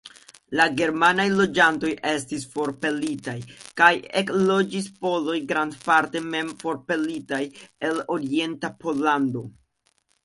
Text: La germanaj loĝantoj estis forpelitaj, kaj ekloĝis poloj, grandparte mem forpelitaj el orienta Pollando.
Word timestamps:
La 0.59 0.63
germanaj 0.77 1.25
loĝantoj 1.39 1.91
estis 2.11 2.47
forpelitaj, 2.53 3.35
kaj 3.81 3.91
ekloĝis 4.23 4.87
poloj, 5.07 5.37
grandparte 5.55 6.25
mem 6.33 6.51
forpelitaj 6.65 7.43
el 7.91 8.05
orienta 8.17 8.77
Pollando. 8.85 9.47